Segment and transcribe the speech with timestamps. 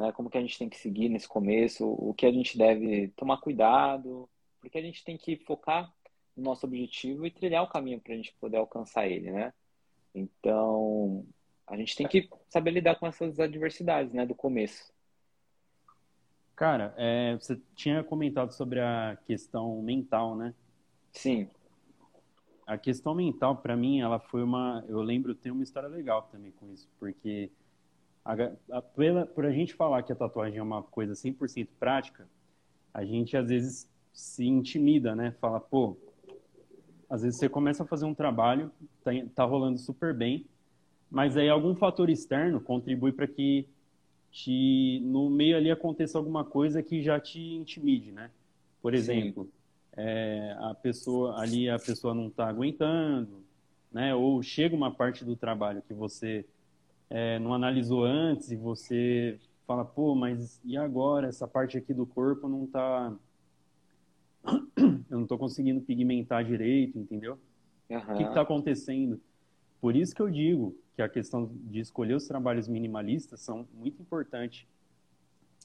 [0.00, 0.12] né?
[0.12, 3.38] Como que a gente tem que seguir nesse começo, o que a gente deve tomar
[3.38, 4.28] cuidado,
[4.60, 5.92] porque a gente tem que focar
[6.36, 9.52] no nosso objetivo e trilhar o caminho para a gente poder alcançar ele, né?
[10.14, 11.24] Então,
[11.66, 14.92] a gente tem que saber lidar com essas adversidades, né, do começo.
[16.56, 20.54] Cara, é, você tinha comentado sobre a questão mental, né?
[21.12, 21.48] Sim.
[22.66, 24.84] A questão mental, para mim, ela foi uma.
[24.86, 27.50] Eu lembro, tem uma história legal também com isso, porque
[28.24, 28.34] a,
[28.70, 32.28] a, pela, por a gente falar que a tatuagem é uma coisa 100% prática,
[32.92, 35.32] a gente às vezes se intimida, né?
[35.40, 35.96] Fala, pô,
[37.08, 38.70] às vezes você começa a fazer um trabalho,
[39.02, 40.46] tá, tá rolando super bem,
[41.10, 43.68] mas aí algum fator externo contribui para que
[44.30, 48.30] te, no meio ali aconteça alguma coisa que já te intimide, né?
[48.80, 49.50] Por exemplo,
[49.96, 53.42] é, a pessoa ali a pessoa não está aguentando,
[53.90, 54.14] né?
[54.14, 56.44] Ou chega uma parte do trabalho que você
[57.10, 62.06] é, não analisou antes e você fala, pô, mas e agora essa parte aqui do
[62.06, 63.12] corpo não está
[64.78, 67.38] eu não estou conseguindo pigmentar direito, entendeu?
[67.88, 67.98] Uhum.
[67.98, 69.20] O que está acontecendo?
[69.80, 74.00] Por isso que eu digo que a questão de escolher os trabalhos minimalistas são muito
[74.00, 74.68] importante,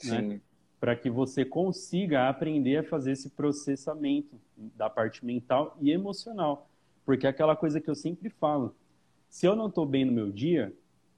[0.03, 0.41] né?
[0.79, 4.39] Para que você consiga aprender a fazer esse processamento
[4.75, 6.69] da parte mental e emocional.
[7.05, 8.75] Porque é aquela coisa que eu sempre falo,
[9.29, 10.73] se eu não estou bem no meu dia,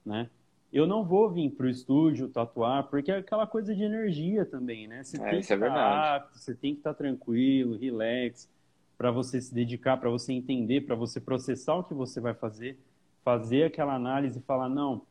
[0.07, 0.29] né?
[0.71, 4.87] eu não vou vir para o estúdio tatuar, porque é aquela coisa de energia também,
[4.87, 5.03] né?
[5.03, 5.67] Você é, tem isso que é.
[5.67, 8.49] Apto, você tem que estar tá tranquilo, relax,
[8.97, 12.77] para você se dedicar, para você entender, para você processar o que você vai fazer,
[13.23, 15.03] fazer aquela análise e falar, não,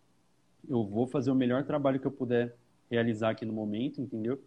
[0.69, 2.55] eu vou fazer o melhor trabalho que eu puder
[2.91, 4.41] realizar aqui no momento, entendeu?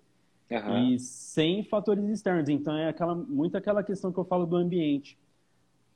[0.51, 0.93] Uhum.
[0.93, 2.49] E sem fatores externos.
[2.49, 5.17] Então é aquela, muito aquela questão que eu falo do ambiente.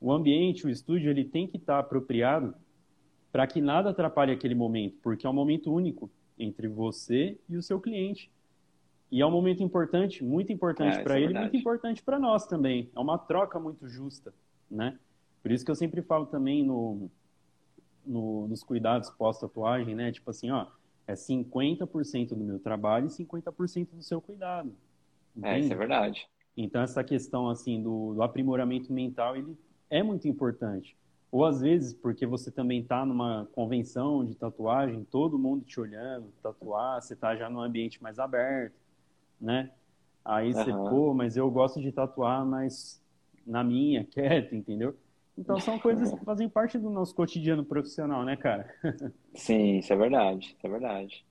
[0.00, 2.54] O ambiente, o estúdio, ele tem que estar tá apropriado
[3.34, 7.62] para que nada atrapalhe aquele momento, porque é um momento único entre você e o
[7.64, 8.30] seu cliente.
[9.10, 12.46] E é um momento importante, muito importante é, para é ele, muito importante para nós
[12.46, 12.88] também.
[12.94, 14.32] É uma troca muito justa,
[14.70, 14.96] né?
[15.42, 17.10] Por isso que eu sempre falo também no,
[18.06, 20.12] no nos cuidados pós-tatuagem, né?
[20.12, 20.68] Tipo assim, ó,
[21.04, 24.72] é 50% do meu trabalho e 50% do seu cuidado.
[25.36, 25.54] Entende?
[25.56, 26.28] É, isso é verdade.
[26.56, 29.58] Então, essa questão, assim, do, do aprimoramento mental, ele
[29.90, 30.96] é muito importante.
[31.34, 36.32] Ou às vezes porque você também está numa convenção de tatuagem, todo mundo te olhando,
[36.40, 38.76] tatuar, você está já num ambiente mais aberto,
[39.40, 39.72] né?
[40.24, 40.88] Aí você, uhum.
[40.88, 43.02] pô, mas eu gosto de tatuar, mas
[43.44, 44.96] na minha, quieto, entendeu?
[45.36, 48.72] Então são coisas que fazem parte do nosso cotidiano profissional, né, cara?
[49.34, 51.26] Sim, isso é verdade, isso é verdade.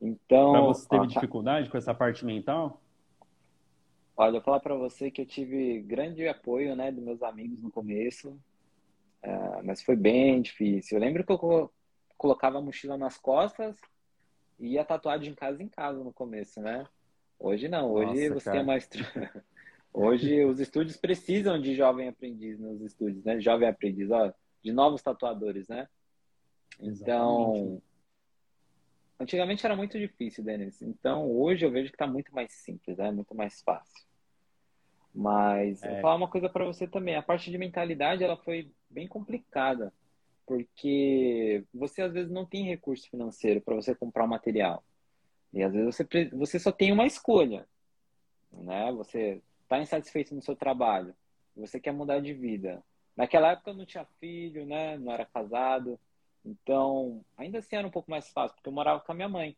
[0.00, 0.52] Então.
[0.52, 2.80] Pra você teve ó, tá dificuldade com essa parte mental?
[4.16, 7.60] Olha, eu vou falar para você que eu tive grande apoio, né, dos meus amigos
[7.60, 8.38] no começo.
[9.26, 10.96] Uh, mas foi bem difícil.
[10.96, 11.72] Eu lembro que eu
[12.16, 13.76] colocava a mochila nas costas
[14.56, 16.86] e ia tatuar de casa em casa no começo, né?
[17.36, 18.56] Hoje não, hoje Nossa, você cara.
[18.58, 18.88] tem mais.
[19.92, 23.40] hoje os estúdios precisam de jovem aprendiz nos estúdios, né?
[23.40, 24.32] Jovem aprendiz, ó,
[24.62, 25.88] de novos tatuadores, né?
[26.78, 27.82] Então, Exatamente.
[29.18, 30.80] antigamente era muito difícil, Denis.
[30.82, 33.10] Então, hoje eu vejo que está muito mais simples, né?
[33.10, 34.06] Muito mais fácil.
[35.16, 35.92] Mas é.
[35.92, 37.16] vou falar uma coisa para você também.
[37.16, 39.90] A parte de mentalidade ela foi bem complicada,
[40.44, 44.84] porque você às vezes não tem recurso financeiro para você comprar o material.
[45.54, 47.66] E às vezes você, você só tem uma escolha,
[48.52, 48.92] né?
[48.92, 51.14] Você está insatisfeito no seu trabalho,
[51.56, 52.84] você quer mudar de vida.
[53.16, 54.98] Naquela época eu não tinha filho, né?
[54.98, 55.98] Não era casado.
[56.44, 59.56] Então, ainda assim era um pouco mais fácil, porque eu morava com a minha mãe,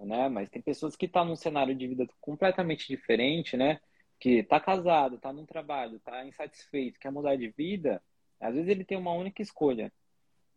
[0.00, 0.30] né?
[0.30, 3.78] Mas tem pessoas que estão tá num cenário de vida completamente diferente, né?
[4.18, 8.02] Que está casado, está num trabalho, está insatisfeito, quer mudar de vida,
[8.40, 9.92] às vezes ele tem uma única escolha,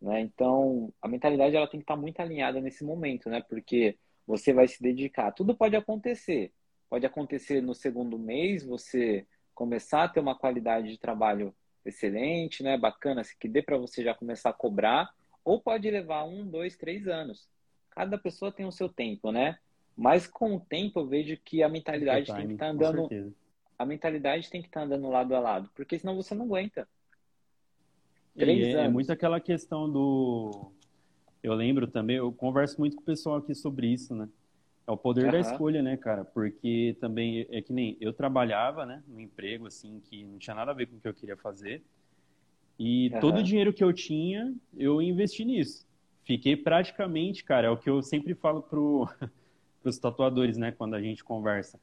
[0.00, 0.20] né?
[0.20, 3.42] Então, a mentalidade ela tem que estar tá muito alinhada nesse momento, né?
[3.48, 5.32] Porque você vai se dedicar.
[5.32, 6.52] Tudo pode acontecer.
[6.88, 11.54] Pode acontecer no segundo mês, você começar a ter uma qualidade de trabalho
[11.84, 12.76] excelente, né?
[12.78, 15.10] Bacana, que dê para você já começar a cobrar,
[15.44, 17.48] ou pode levar um, dois, três anos.
[17.90, 19.58] Cada pessoa tem o seu tempo, né?
[19.96, 23.08] Mas com o tempo eu vejo que a mentalidade tem que estar tá andando
[23.80, 26.86] a mentalidade tem que estar tá andando lado a lado, porque senão você não aguenta.
[28.36, 30.70] Três é, é muito aquela questão do.
[31.42, 34.28] Eu lembro também, eu converso muito com o pessoal aqui sobre isso, né?
[34.86, 35.30] É o poder uhum.
[35.30, 36.26] da escolha, né, cara?
[36.26, 40.72] Porque também é que nem eu trabalhava, né, num emprego assim que não tinha nada
[40.72, 41.82] a ver com o que eu queria fazer.
[42.78, 43.20] E uhum.
[43.20, 45.86] todo o dinheiro que eu tinha, eu investi nisso.
[46.24, 49.08] Fiquei praticamente, cara, é o que eu sempre falo pro,
[49.82, 51.80] pros tatuadores, né, quando a gente conversa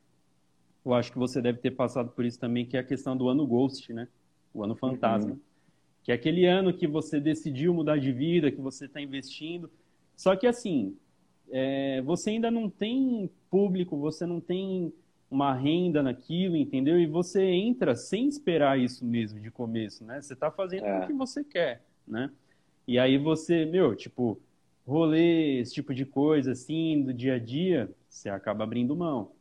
[0.90, 3.28] eu acho que você deve ter passado por isso também, que é a questão do
[3.28, 4.08] ano Ghost, né?
[4.54, 5.32] O ano fantasma.
[5.32, 5.40] Uhum.
[6.04, 9.70] Que é aquele ano que você decidiu mudar de vida, que você está investindo.
[10.16, 10.96] Só que assim,
[11.50, 14.94] é, você ainda não tem público, você não tem
[15.30, 17.00] uma renda naquilo, entendeu?
[17.00, 20.22] E você entra sem esperar isso mesmo de começo, né?
[20.22, 21.04] Você tá fazendo é.
[21.04, 22.32] o que você quer, né?
[22.88, 24.40] E aí você, meu, tipo,
[24.86, 29.32] rolê, esse tipo de coisa assim, do dia a dia, você acaba abrindo mão.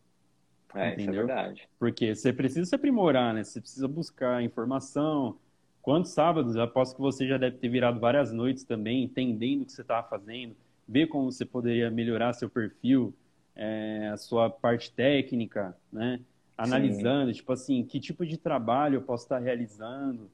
[0.75, 1.05] É, entendeu?
[1.05, 1.69] isso é verdade.
[1.79, 3.45] Porque você precisa se aprimorar, né?
[3.45, 5.37] Você precisa buscar informação.
[5.81, 6.57] Quantos sábados?
[6.57, 10.07] Aposto que você já deve ter virado várias noites também, entendendo o que você estava
[10.09, 13.15] fazendo, ver como você poderia melhorar seu perfil,
[13.55, 16.21] é, a sua parte técnica, né?
[16.59, 17.37] Analisando, Sim.
[17.37, 20.31] tipo assim, que tipo de trabalho eu posso estar realizando,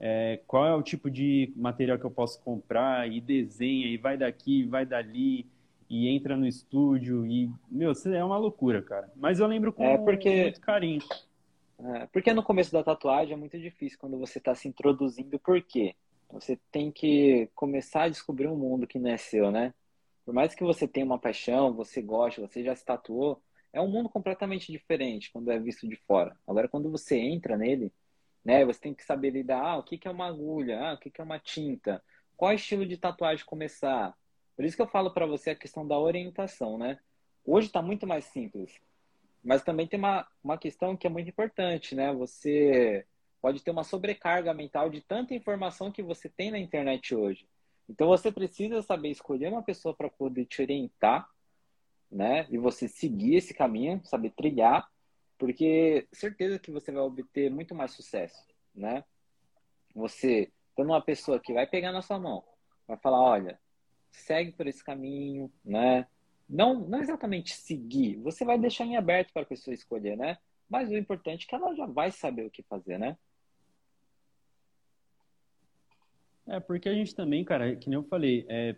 [0.00, 4.16] é, qual é o tipo de material que eu posso comprar, e desenha, e vai
[4.16, 5.46] daqui, vai dali,
[5.88, 9.10] e entra no estúdio, e, meu, é uma loucura, cara.
[9.16, 10.42] Mas eu lembro com é porque...
[10.42, 11.02] muito carinho.
[11.78, 15.60] É, porque no começo da tatuagem é muito difícil quando você está se introduzindo, por
[15.62, 15.94] quê?
[16.32, 19.72] Você tem que começar a descobrir um mundo que não é seu, né?
[20.24, 23.40] Por mais que você tenha uma paixão, você goste, você já se tatuou,
[23.72, 26.36] é um mundo completamente diferente quando é visto de fora.
[26.46, 27.92] Agora, quando você entra nele,
[28.44, 30.98] né, você tem que saber lidar, ah, o que, que é uma agulha, ah, o
[30.98, 32.02] que, que é uma tinta,
[32.36, 34.16] qual estilo de tatuagem começar.
[34.56, 36.98] Por isso que eu falo para você a questão da orientação, né?
[37.44, 38.80] Hoje está muito mais simples,
[39.44, 42.12] mas também tem uma, uma questão que é muito importante, né?
[42.14, 43.06] Você
[43.40, 47.46] pode ter uma sobrecarga mental de tanta informação que você tem na internet hoje.
[47.88, 51.28] Então você precisa saber escolher uma pessoa para poder te orientar,
[52.10, 52.46] né?
[52.50, 54.90] E você seguir esse caminho, saber trilhar,
[55.38, 58.42] porque certeza que você vai obter muito mais sucesso,
[58.74, 59.04] né?
[59.94, 62.42] Você tendo uma pessoa que vai pegar na sua mão,
[62.86, 63.60] vai falar, olha,
[64.16, 66.06] segue por esse caminho, né?
[66.48, 70.38] Não, não exatamente seguir, você vai deixar em aberto para a pessoa escolher, né?
[70.68, 73.16] Mas o importante é que ela já vai saber o que fazer, né?
[76.46, 78.76] É, porque a gente também, cara, que nem eu falei, é,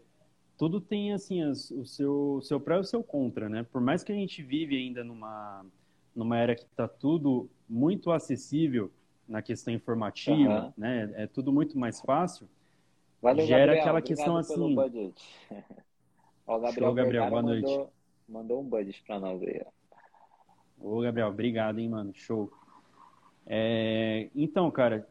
[0.57, 3.63] tudo tem, assim, as, o seu, seu pré e o seu contra, né?
[3.63, 5.65] Por mais que a gente vive ainda numa,
[6.17, 8.91] numa era que está tudo muito acessível
[9.29, 10.73] na questão informativa, uhum.
[10.77, 11.13] né?
[11.15, 12.49] É tudo muito mais fácil.
[13.21, 14.77] Valeu, gera Gabriel, aquela questão assim.
[16.47, 17.93] Ó, o Gabriel, Show, Gabriel boa mandou, noite.
[18.29, 19.63] Mandou um budget para nós aí.
[20.81, 22.13] Ô, Gabriel, obrigado, hein, mano.
[22.15, 22.51] Show.
[23.47, 25.07] É, então, cara,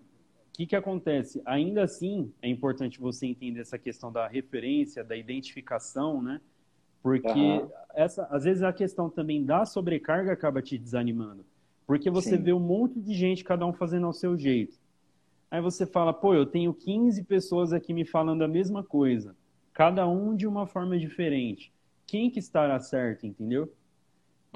[0.58, 1.40] que, que acontece?
[1.46, 6.42] Ainda assim, é importante você entender essa questão da referência, da identificação, né?
[7.04, 7.70] Porque uhum.
[7.94, 11.46] essa, às vezes a questão também da sobrecarga acaba te desanimando.
[11.86, 12.42] Porque você Sim.
[12.42, 14.80] vê um monte de gente, cada um fazendo ao seu jeito.
[15.50, 19.36] Aí você fala, pô, eu tenho 15 pessoas aqui me falando a mesma coisa.
[19.74, 21.72] Cada um de uma forma diferente.
[22.06, 23.72] Quem que estará certo, entendeu?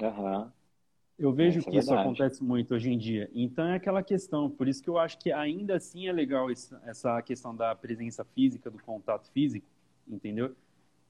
[0.00, 0.50] Uhum.
[1.18, 3.30] Eu vejo é que isso acontece muito hoje em dia.
[3.32, 7.22] Então é aquela questão, por isso que eu acho que ainda assim é legal essa
[7.22, 9.66] questão da presença física, do contato físico,
[10.08, 10.54] entendeu?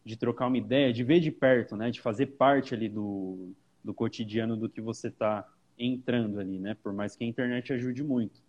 [0.04, 1.90] De trocar uma ideia, de ver de perto, né?
[1.90, 3.52] De fazer parte ali do,
[3.82, 5.48] do cotidiano do que você está
[5.78, 6.76] entrando ali, né?
[6.82, 8.41] Por mais que a internet ajude muito.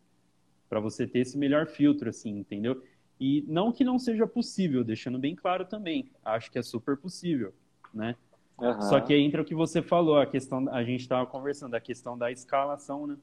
[0.74, 2.82] Para você ter esse melhor filtro, assim, entendeu?
[3.20, 6.10] E não que não seja possível, deixando bem claro também.
[6.26, 7.54] Acho que é super possível,
[7.94, 8.16] né?
[8.58, 8.82] Uhum.
[8.82, 12.18] Só que entra o que você falou, a questão, a gente estava conversando, a questão
[12.18, 13.18] da escalação, né?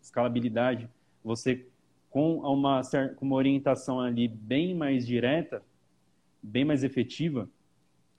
[0.00, 0.88] Escalabilidade.
[1.22, 1.68] Você,
[2.08, 2.80] com uma,
[3.16, 5.62] com uma orientação ali bem mais direta,
[6.42, 7.46] bem mais efetiva,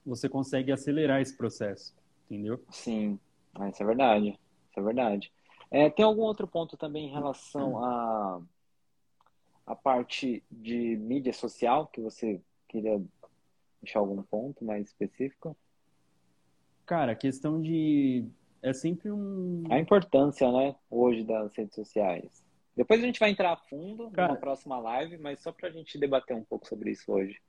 [0.05, 1.95] você consegue acelerar esse processo,
[2.29, 2.63] entendeu?
[2.69, 3.17] Sim,
[3.55, 4.29] ah, isso é verdade,
[4.69, 5.31] isso é verdade.
[5.71, 8.39] É, tem algum outro ponto também em relação a
[9.67, 13.03] a parte de mídia social que você queria
[13.81, 15.55] deixar algum ponto mais específico?
[16.85, 18.25] Cara, a questão de.
[18.61, 19.65] É sempre um.
[19.69, 22.43] A importância, né, hoje das redes sociais.
[22.75, 25.71] Depois a gente vai entrar a fundo Cara, na próxima live, mas só para a
[25.71, 27.41] gente debater um pouco sobre isso hoje.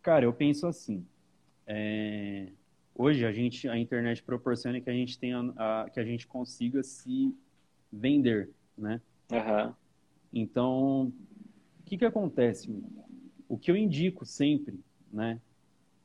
[0.00, 1.06] Cara, eu penso assim.
[1.66, 2.48] É...
[2.94, 6.82] Hoje a gente, a internet proporciona que a gente tenha, a, que a gente consiga
[6.82, 7.36] se
[7.92, 9.00] vender, né?
[9.30, 9.74] Uhum.
[10.32, 11.12] Então,
[11.80, 12.72] o que que acontece?
[13.48, 14.78] O que eu indico sempre,
[15.12, 15.40] né,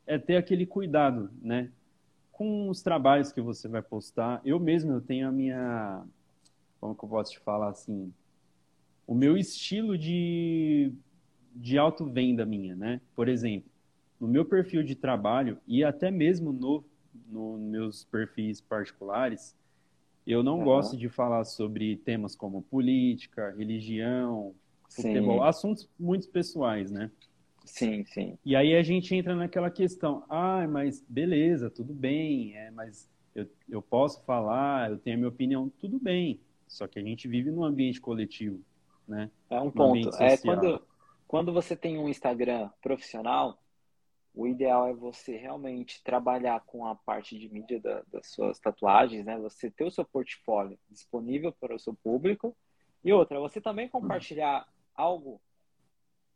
[0.05, 1.72] é ter aquele cuidado, né?
[2.32, 4.41] Com os trabalhos que você vai postar.
[4.44, 6.03] Eu mesmo eu tenho a minha.
[6.79, 8.13] Como que eu posso te falar assim?
[9.08, 10.91] O meu estilo de,
[11.55, 13.00] de auto-venda minha, né?
[13.15, 13.70] Por exemplo,
[14.20, 16.84] no meu perfil de trabalho e até mesmo no,
[17.27, 19.55] no meus perfis particulares,
[20.32, 20.63] eu não uhum.
[20.63, 24.53] gosto de falar sobre temas como política, religião,
[24.89, 25.48] futebol, Sim.
[25.48, 27.12] assuntos muito pessoais, né?
[27.65, 28.38] Sim, sim.
[28.46, 33.48] E aí a gente entra naquela questão, ah, mas beleza, tudo bem, é, mas eu,
[33.67, 36.39] eu posso falar, eu tenho a minha opinião, tudo bem.
[36.67, 38.60] Só que a gente vive num ambiente coletivo,
[39.08, 39.29] né?
[39.50, 40.10] É um ponto.
[40.22, 40.82] É quando,
[41.27, 43.60] quando você tem um Instagram profissional,
[44.36, 49.25] o ideal é você realmente trabalhar com a parte de mídia da, das suas tatuagens,
[49.25, 49.39] né?
[49.39, 52.56] Você ter o seu portfólio disponível para o seu público.
[53.04, 55.42] E outra, você também compartilhar algo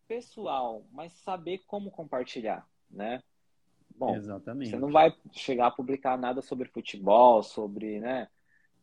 [0.08, 3.22] pessoal, mas saber como compartilhar, né?
[3.98, 4.70] Bom, Exatamente.
[4.70, 8.29] você não vai chegar a publicar nada sobre futebol, sobre, né,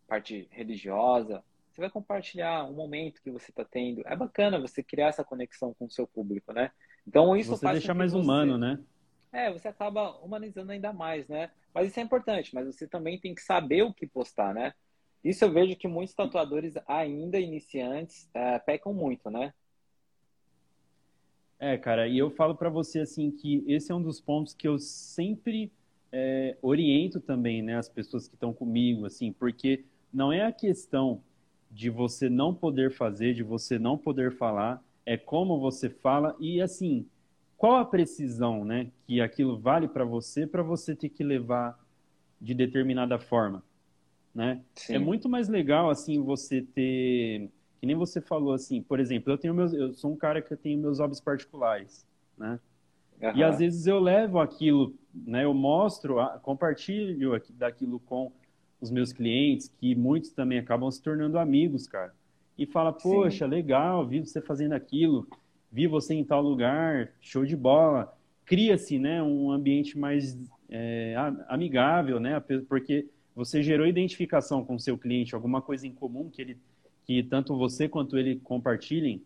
[0.07, 1.43] parte religiosa.
[1.71, 4.03] Você vai compartilhar um momento que você está tendo.
[4.05, 6.71] É bacana você criar essa conexão com o seu público, né?
[7.07, 8.23] Então isso você faz deixa mais você...
[8.23, 8.79] humano, né?
[9.37, 11.51] É, você acaba humanizando ainda mais, né?
[11.75, 14.73] Mas isso é importante, mas você também tem que saber o que postar, né?
[15.23, 19.53] Isso eu vejo que muitos tatuadores ainda iniciantes é, pecam muito, né?
[21.59, 24.67] É, cara, e eu falo para você assim que esse é um dos pontos que
[24.67, 25.71] eu sempre
[26.11, 31.23] é, oriento também, né, as pessoas que estão comigo, assim, porque não é a questão
[31.71, 36.63] de você não poder fazer, de você não poder falar, é como você fala e
[36.63, 37.07] assim,
[37.57, 41.79] qual a precisão, né, que aquilo vale para você, para você ter que levar
[42.41, 43.63] de determinada forma,
[44.35, 44.61] né?
[44.75, 44.95] Sim.
[44.95, 49.39] É muito mais legal assim você ter, que nem você falou assim, por exemplo, eu
[49.39, 52.61] tenho meus, eu sou um cara que eu tenho meus hobbies particulares, né?
[53.21, 53.33] Uhum.
[53.35, 55.45] E às vezes eu levo aquilo, né?
[55.45, 58.31] Eu mostro, compartilho daquilo com
[58.79, 62.15] os meus clientes, que muitos também acabam se tornando amigos, cara.
[62.59, 63.51] E fala, poxa, Sim.
[63.51, 65.27] legal, vi você fazendo aquilo
[65.77, 68.11] vi você em tal lugar, show de bola.
[68.47, 70.35] Cria-se né, um ambiente mais
[70.71, 71.15] é,
[71.49, 72.41] amigável, né?
[72.67, 76.57] Porque você gerou identificação com o seu cliente, alguma coisa em comum que ele
[77.05, 79.23] que tanto você quanto ele compartilhem,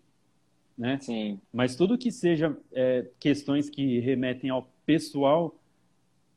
[0.77, 0.99] né?
[1.01, 1.41] Sim.
[1.53, 5.57] Mas tudo que seja é, questões que remetem ao pessoal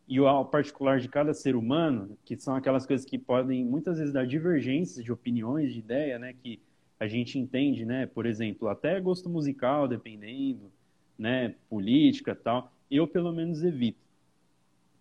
[0.07, 4.13] e ao particular de cada ser humano, que são aquelas coisas que podem muitas vezes
[4.13, 6.33] dar divergências de opiniões, de ideia, né?
[6.33, 6.61] Que
[7.03, 8.05] a gente entende, né?
[8.05, 10.71] Por exemplo, até gosto musical, dependendo,
[11.19, 11.53] né?
[11.69, 12.71] Política tal.
[12.89, 13.99] Eu, pelo menos, evito.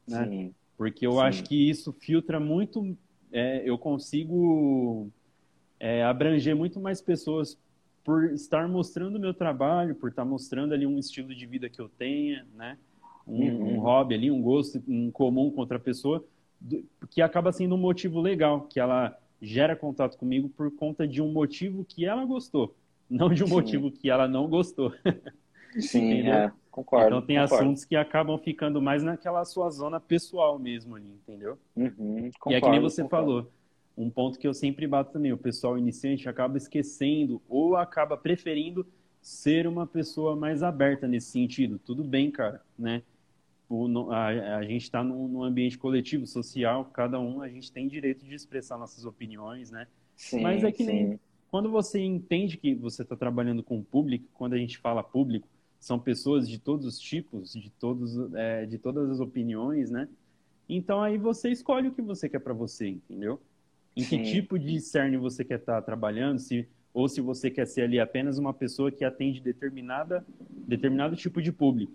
[0.09, 0.27] Né?
[0.27, 0.55] Sim.
[0.77, 1.21] Porque eu Sim.
[1.21, 2.97] acho que isso filtra muito.
[3.31, 5.09] É, eu consigo
[5.79, 7.57] é, abranger muito mais pessoas
[8.03, 11.81] por estar mostrando o meu trabalho, por estar mostrando ali um estilo de vida que
[11.81, 12.79] eu tenha, né?
[13.25, 13.75] Um, uhum.
[13.75, 16.25] um hobby ali, um gosto em comum com outra pessoa,
[17.11, 21.33] que acaba sendo um motivo legal, que ela gera contato comigo por conta de um
[21.33, 22.77] motivo que ela gostou,
[23.11, 23.53] não de um Sim.
[23.55, 24.95] motivo que ela não gostou.
[25.79, 27.17] Sim, é, concordo.
[27.17, 27.65] Então tem concordo.
[27.65, 31.59] assuntos que acabam ficando mais naquela sua zona pessoal mesmo ali, entendeu?
[31.77, 33.43] Uhum, concordo, e é que nem você concordo.
[33.43, 33.53] falou,
[33.97, 38.87] um ponto que eu sempre bato também, o pessoal iniciante acaba esquecendo ou acaba preferindo
[39.21, 41.79] ser uma pessoa mais aberta nesse sentido.
[41.79, 43.03] Tudo bem, cara, né?
[43.73, 47.89] O, a, a gente está num, num, ambiente coletivo, social, cada um, a gente tem
[47.89, 49.87] direito de expressar nossas opiniões, né?
[50.17, 50.93] Sim, Mas é que sim.
[50.93, 51.21] nem
[51.53, 55.47] quando você entende que você está trabalhando com o público, quando a gente fala público,
[55.79, 60.09] são pessoas de todos os tipos, de, todos, é, de todas as opiniões, né?
[60.67, 63.39] Então aí você escolhe o que você quer para você, entendeu?
[63.95, 64.23] Em sim.
[64.23, 67.83] que tipo de cerne você quer estar tá trabalhando, se ou se você quer ser
[67.83, 71.93] ali apenas uma pessoa que atende determinada, determinado tipo de público,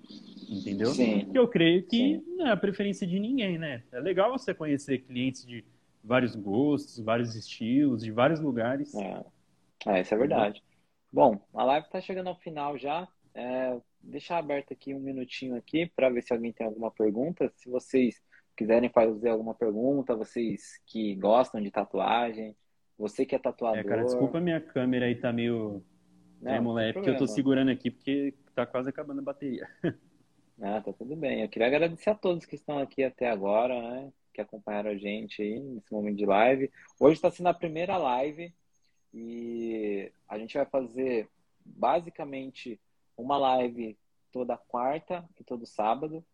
[0.49, 0.87] entendeu?
[0.87, 1.29] Sim.
[1.31, 2.23] Que eu creio que Sim.
[2.35, 3.83] não é a preferência de ninguém, né?
[3.91, 5.63] É legal você conhecer clientes de
[6.03, 8.95] vários gostos, vários estilos, de vários lugares.
[8.95, 9.25] É,
[9.85, 10.63] é isso é verdade.
[11.11, 13.07] Bom, a live está chegando ao final já.
[13.35, 17.51] É, deixar aberto aqui um minutinho aqui para ver se alguém tem alguma pergunta.
[17.55, 18.21] Se vocês
[18.55, 22.55] quiserem fazer alguma pergunta, vocês que gostam de tatuagem,
[22.97, 23.79] você que é tatuador.
[23.79, 25.83] É, cara, desculpa a minha câmera aí tá meio.
[26.41, 29.67] Não, é, mulher, porque eu tô segurando aqui porque tá quase acabando a bateria.
[30.59, 31.43] Ah, tá tudo bem.
[31.43, 34.11] Eu queria agradecer a todos que estão aqui até agora, né?
[34.33, 36.71] Que acompanharam a gente aí nesse momento de live.
[36.99, 38.51] Hoje está sendo a primeira live
[39.13, 41.29] e a gente vai fazer
[41.63, 42.79] basicamente
[43.15, 43.95] uma live
[44.31, 46.25] toda quarta e todo sábado.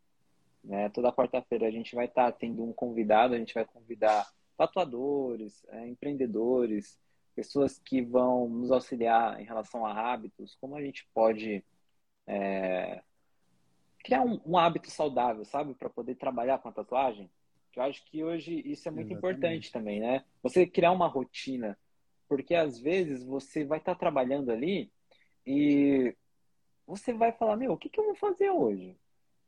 [0.64, 0.88] Né?
[0.88, 4.26] Toda quarta-feira a gente vai estar tá tendo um convidado, a gente vai convidar
[4.58, 7.00] tatuadores, é, empreendedores,
[7.36, 11.64] pessoas que vão nos auxiliar em relação a hábitos, como a gente pode
[12.28, 13.02] é,
[14.04, 17.30] criar um, um, hábito saudável, sabe, para poder trabalhar com a tatuagem.
[17.76, 19.36] Eu acho que hoje isso é muito Exatamente.
[19.36, 20.24] importante também, né?
[20.44, 21.78] Você criar uma rotina,
[22.28, 24.92] porque às vezes você vai estar tá trabalhando ali
[25.46, 26.16] e
[26.86, 28.96] você vai falar, meu, o que, que eu vou fazer hoje?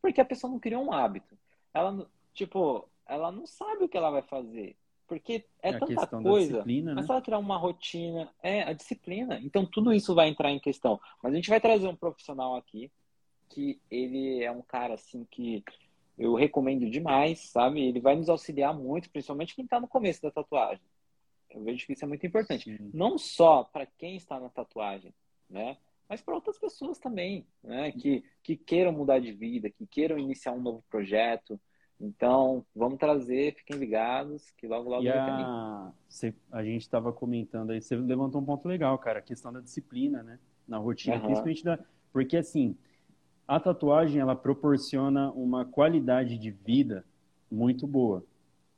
[0.01, 1.37] Porque a pessoa não criou um hábito.
[1.73, 4.75] Ela, tipo, ela não sabe o que ela vai fazer.
[5.07, 6.65] Porque é, é tanta coisa.
[6.65, 6.93] Né?
[6.95, 9.39] Mas se ela criar uma rotina, é a disciplina.
[9.43, 10.99] Então tudo isso vai entrar em questão.
[11.21, 12.91] Mas a gente vai trazer um profissional aqui
[13.49, 15.63] que ele é um cara assim que
[16.17, 17.81] eu recomendo demais, sabe?
[17.81, 20.83] Ele vai nos auxiliar muito, principalmente quem está no começo da tatuagem.
[21.51, 22.75] Eu vejo que isso é muito importante.
[22.75, 22.89] Sim.
[22.93, 25.13] Não só para quem está na tatuagem,
[25.49, 25.77] né?
[26.07, 27.91] mas para outras pessoas também, né?
[27.91, 31.59] Que, que queiram mudar de vida, que queiram iniciar um novo projeto.
[31.99, 35.91] Então, vamos trazer, fiquem ligados, que logo, logo e a...
[36.51, 40.21] a gente estava comentando aí, você levantou um ponto legal, cara, a questão da disciplina,
[40.21, 40.39] né?
[40.67, 41.21] Na rotina, uhum.
[41.21, 41.79] principalmente da...
[42.11, 42.75] Porque, assim,
[43.47, 47.05] a tatuagem, ela proporciona uma qualidade de vida
[47.49, 48.25] muito boa,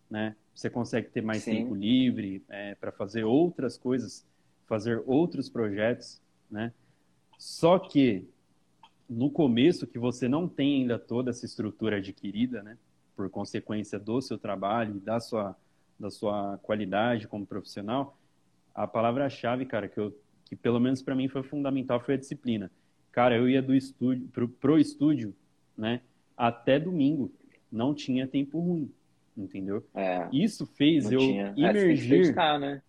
[0.09, 0.35] né?
[0.53, 1.51] Você consegue ter mais Sim.
[1.51, 4.25] tempo livre é, para fazer outras coisas,
[4.65, 6.73] fazer outros projetos, né?
[7.37, 8.27] Só que
[9.09, 12.77] no começo que você não tem ainda toda essa estrutura adquirida, né?
[13.17, 15.57] Por consequência do seu trabalho, da sua
[15.99, 18.15] da sua qualidade como profissional,
[18.73, 22.71] a palavra-chave, cara, que eu que pelo menos para mim foi fundamental foi a disciplina.
[23.11, 25.35] Cara, eu ia do estúdio pro, pro estúdio,
[25.75, 26.01] né?
[26.37, 27.31] Até domingo,
[27.71, 28.91] não tinha tempo ruim,
[29.35, 29.83] entendeu?
[29.93, 31.53] É, Isso fez eu tinha.
[31.57, 32.35] É, emergir.
[32.59, 32.81] Né?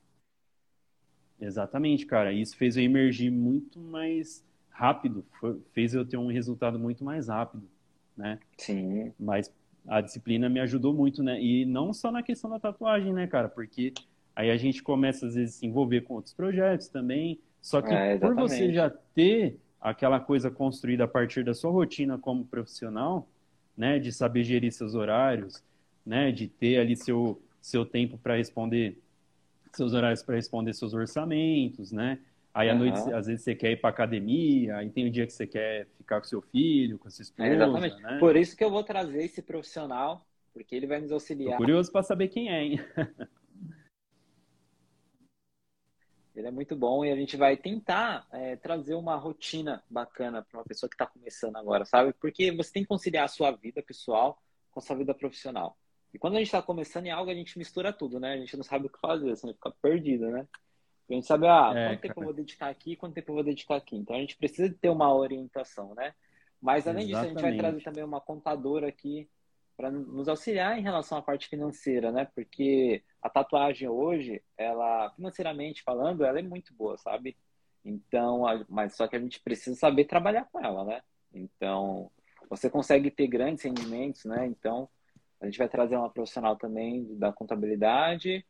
[1.40, 2.32] Exatamente, cara.
[2.32, 5.25] Isso fez eu emergir muito mais rápido,
[5.73, 7.68] fez eu ter um resultado muito mais rápido,
[8.16, 8.38] né?
[8.56, 9.12] Sim.
[9.18, 9.52] Mas
[9.88, 11.40] a disciplina me ajudou muito, né?
[11.42, 13.49] E não só na questão da tatuagem, né, cara?
[13.49, 13.95] Porque
[14.37, 17.40] aí a gente começa às vezes a se envolver com outros projetos também.
[17.61, 22.18] Só que é, por você já ter aquela coisa construída a partir da sua rotina
[22.18, 23.26] como profissional,
[23.76, 25.62] né, de saber gerir seus horários,
[26.04, 28.99] né, de ter ali seu seu tempo para responder
[29.73, 32.18] seus horários para responder seus orçamentos, né?
[32.52, 32.78] Aí à uhum.
[32.78, 35.86] noite, às vezes, você quer ir para academia, aí tem um dia que você quer
[35.96, 37.48] ficar com seu filho, com sua esposa.
[37.48, 38.02] É exatamente.
[38.02, 38.18] Né?
[38.18, 41.52] Por isso que eu vou trazer esse profissional, porque ele vai nos auxiliar.
[41.52, 42.80] Tô curioso para saber quem é, hein?
[46.38, 50.58] ele é muito bom e a gente vai tentar é, trazer uma rotina bacana para
[50.58, 52.12] uma pessoa que está começando agora, sabe?
[52.12, 54.40] Porque você tem que conciliar a sua vida pessoal
[54.70, 55.76] com a sua vida profissional.
[56.14, 58.34] E quando a gente está começando em algo, a gente mistura tudo, né?
[58.34, 60.46] A gente não sabe o que fazer, você fica perdido, né?
[61.10, 63.44] A gente sabe, ah, é, quanto tempo eu vou dedicar aqui, quanto tempo eu vou
[63.44, 63.96] dedicar aqui.
[63.96, 66.14] Então a gente precisa ter uma orientação, né?
[66.60, 67.06] Mas além Exatamente.
[67.06, 69.28] disso, a gente vai trazer também uma contadora aqui
[69.76, 72.26] para nos auxiliar em relação à parte financeira, né?
[72.34, 77.37] Porque a tatuagem hoje, ela, financeiramente falando, ela é muito boa, sabe?
[77.85, 81.00] Então, mas só que a gente precisa saber trabalhar com ela, né?
[81.33, 82.11] Então,
[82.50, 84.46] você consegue ter grandes rendimentos, né?
[84.46, 84.88] Então,
[85.40, 88.44] a gente vai trazer uma profissional também da contabilidade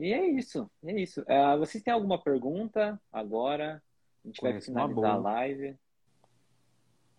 [0.00, 1.20] e é isso, é isso.
[1.22, 3.82] Uh, vocês têm alguma pergunta agora?
[4.24, 5.76] A gente vai finalizar a live.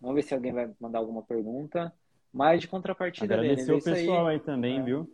[0.00, 1.92] Vamos ver se alguém vai mandar alguma pergunta.
[2.32, 4.82] Mas de contrapartida Agradecer deles, o pessoal aí, aí também, é.
[4.82, 5.08] viu?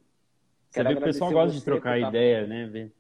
[0.71, 2.67] Você vê que o pessoal gosta de trocar ideia, né?
[2.67, 2.93] Ver.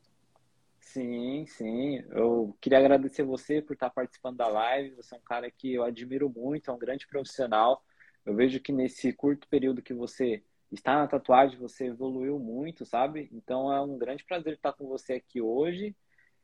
[0.80, 2.02] Sim, sim.
[2.10, 4.96] Eu queria agradecer você por estar participando da live.
[4.96, 7.84] Você é um cara que eu admiro muito, é um grande profissional.
[8.24, 13.28] Eu vejo que nesse curto período que você está na tatuagem, você evoluiu muito, sabe?
[13.32, 15.96] Então é um grande prazer estar com você aqui hoje.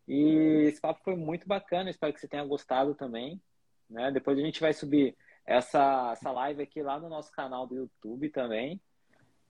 [0.07, 3.41] E esse papo foi muito bacana, espero que você tenha gostado também.
[3.89, 4.11] Né?
[4.11, 8.29] Depois a gente vai subir essa, essa live aqui lá no nosso canal do YouTube
[8.31, 8.81] também.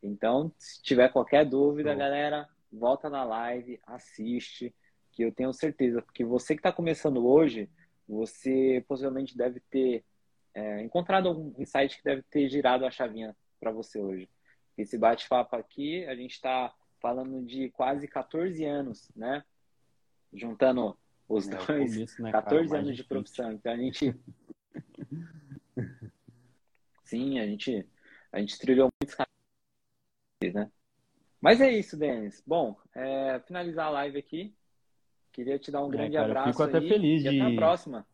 [0.02, 1.98] Então, se tiver qualquer dúvida, Bom.
[1.98, 4.74] galera, volta na live, assiste,
[5.12, 7.70] que eu tenho certeza, porque você que está começando hoje,
[8.06, 10.04] você possivelmente deve ter
[10.52, 14.28] é, encontrado algum insight que deve ter girado a chavinha para você hoje.
[14.76, 19.44] Esse bate-papo aqui, a gente está falando de quase 14 anos, né?
[20.32, 23.52] Juntando os é, dois, começo, né, 14 cara, anos de profissão.
[23.52, 24.14] Então a gente.
[27.04, 27.86] Sim, a gente,
[28.32, 30.70] a gente trilhou muitos caminhos, né?
[31.40, 32.42] Mas é isso, Denis.
[32.46, 34.54] Bom, é, finalizar a live aqui.
[35.30, 36.50] Queria te dar um é, grande cara, abraço.
[36.50, 37.40] Fico até aí, feliz e de.
[37.40, 38.06] Até a próxima.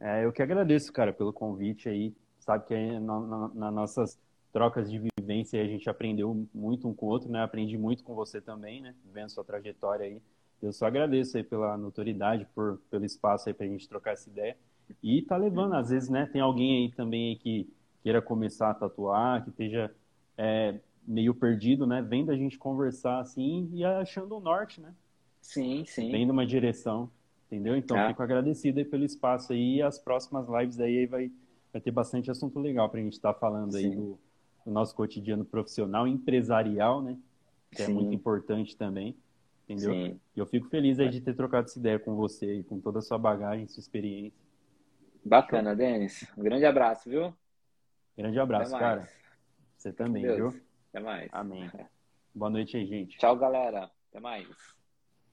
[0.00, 2.14] É, eu que agradeço, cara, pelo convite aí.
[2.38, 4.20] Sabe que aí, na, na, nas nossas
[4.54, 7.42] trocas de vivência a gente aprendeu muito um com o outro, né?
[7.42, 8.94] Aprendi muito com você também, né?
[9.12, 10.22] Vendo sua trajetória aí.
[10.62, 14.56] Eu só agradeço aí pela notoriedade, por, pelo espaço aí pra gente trocar essa ideia.
[15.02, 16.26] E tá levando, às vezes, né?
[16.26, 17.68] Tem alguém aí também aí que
[18.00, 19.92] queira começar a tatuar, que esteja
[20.38, 22.00] é, meio perdido, né?
[22.00, 24.94] Vendo a gente conversar assim e achando o norte, né?
[25.40, 26.12] Sim, sim.
[26.12, 27.10] Vendo uma direção,
[27.48, 27.76] entendeu?
[27.76, 28.06] Então, é.
[28.06, 31.32] fico agradecido aí pelo espaço aí e as próximas lives aí vai,
[31.72, 33.78] vai ter bastante assunto legal pra gente estar tá falando sim.
[33.78, 34.16] aí do
[34.64, 37.18] no nosso cotidiano profissional, empresarial, né?
[37.70, 37.92] Que é Sim.
[37.92, 39.16] é muito importante também,
[39.64, 39.92] entendeu?
[39.92, 40.20] Sim.
[40.34, 43.00] E eu fico feliz aí de ter trocado essa ideia com você e com toda
[43.00, 44.38] a sua bagagem, sua experiência.
[45.24, 46.26] Bacana, Denis.
[46.36, 47.34] Um grande abraço, viu?
[48.16, 49.08] Grande abraço, cara.
[49.76, 50.54] Você também, viu?
[50.90, 51.28] Até mais.
[51.32, 51.70] Amém.
[52.34, 53.18] Boa noite aí, gente.
[53.18, 53.90] Tchau, galera.
[54.10, 54.48] Até mais.